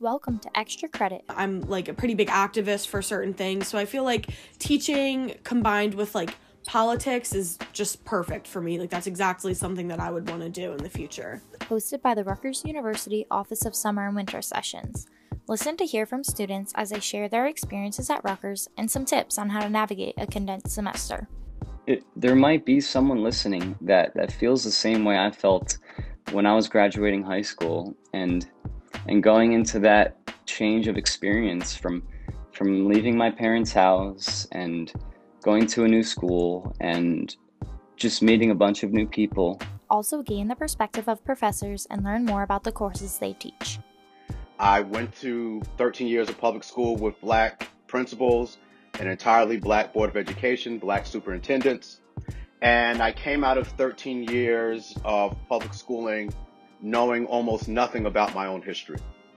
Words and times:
Welcome 0.00 0.38
to 0.38 0.58
Extra 0.58 0.88
Credit. 0.88 1.22
I'm 1.28 1.60
like 1.60 1.88
a 1.88 1.92
pretty 1.92 2.14
big 2.14 2.28
activist 2.28 2.86
for 2.86 3.02
certain 3.02 3.34
things, 3.34 3.68
so 3.68 3.76
I 3.76 3.84
feel 3.84 4.02
like 4.02 4.30
teaching 4.58 5.34
combined 5.44 5.92
with 5.92 6.14
like 6.14 6.36
politics 6.64 7.34
is 7.34 7.58
just 7.74 8.02
perfect 8.06 8.46
for 8.46 8.62
me. 8.62 8.80
Like 8.80 8.88
that's 8.88 9.06
exactly 9.06 9.52
something 9.52 9.88
that 9.88 10.00
I 10.00 10.10
would 10.10 10.26
want 10.30 10.40
to 10.40 10.48
do 10.48 10.72
in 10.72 10.78
the 10.78 10.88
future. 10.88 11.42
Hosted 11.58 12.00
by 12.00 12.14
the 12.14 12.24
Rutgers 12.24 12.64
University 12.64 13.26
Office 13.30 13.66
of 13.66 13.76
Summer 13.76 14.06
and 14.06 14.16
Winter 14.16 14.40
Sessions. 14.40 15.06
Listen 15.48 15.76
to 15.76 15.84
hear 15.84 16.06
from 16.06 16.24
students 16.24 16.72
as 16.76 16.88
they 16.88 17.00
share 17.00 17.28
their 17.28 17.44
experiences 17.44 18.08
at 18.08 18.24
Rutgers 18.24 18.70
and 18.78 18.90
some 18.90 19.04
tips 19.04 19.36
on 19.36 19.50
how 19.50 19.60
to 19.60 19.68
navigate 19.68 20.14
a 20.16 20.26
condensed 20.26 20.70
semester. 20.70 21.28
It, 21.86 22.04
there 22.16 22.36
might 22.36 22.64
be 22.64 22.80
someone 22.80 23.22
listening 23.22 23.76
that, 23.82 24.14
that 24.14 24.32
feels 24.32 24.64
the 24.64 24.70
same 24.70 25.04
way 25.04 25.18
I 25.18 25.30
felt 25.30 25.76
when 26.32 26.46
I 26.46 26.54
was 26.54 26.68
graduating 26.68 27.22
high 27.22 27.42
school 27.42 27.94
and 28.14 28.48
and 29.06 29.22
going 29.22 29.52
into 29.52 29.78
that 29.80 30.16
change 30.46 30.88
of 30.88 30.96
experience 30.96 31.76
from 31.76 32.02
from 32.52 32.88
leaving 32.88 33.16
my 33.16 33.30
parents' 33.30 33.72
house 33.72 34.46
and 34.52 34.92
going 35.42 35.66
to 35.66 35.84
a 35.84 35.88
new 35.88 36.02
school 36.02 36.74
and 36.80 37.36
just 37.96 38.22
meeting 38.22 38.50
a 38.50 38.54
bunch 38.54 38.82
of 38.82 38.92
new 38.92 39.06
people. 39.06 39.58
Also, 39.88 40.22
gain 40.22 40.48
the 40.48 40.54
perspective 40.56 41.08
of 41.08 41.24
professors 41.24 41.86
and 41.90 42.04
learn 42.04 42.24
more 42.24 42.42
about 42.42 42.64
the 42.64 42.72
courses 42.72 43.18
they 43.18 43.32
teach. 43.34 43.78
I 44.58 44.80
went 44.80 45.14
to 45.20 45.62
13 45.78 46.06
years 46.06 46.28
of 46.28 46.38
public 46.38 46.64
school 46.64 46.96
with 46.96 47.18
black 47.20 47.68
principals, 47.86 48.58
an 48.98 49.06
entirely 49.06 49.56
black 49.56 49.94
board 49.94 50.10
of 50.10 50.16
education, 50.16 50.78
black 50.78 51.06
superintendents, 51.06 52.00
and 52.60 53.02
I 53.02 53.12
came 53.12 53.42
out 53.42 53.56
of 53.56 53.68
13 53.68 54.24
years 54.24 54.94
of 55.04 55.36
public 55.48 55.72
schooling 55.72 56.32
knowing 56.82 57.26
almost 57.26 57.68
nothing 57.68 58.06
about 58.06 58.34
my 58.34 58.46
own 58.46 58.62
history. 58.62 58.98